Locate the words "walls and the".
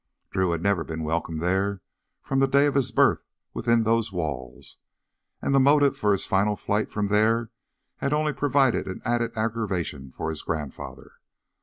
4.11-5.59